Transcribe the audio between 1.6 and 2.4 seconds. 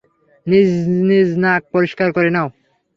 পরিষ্কার করে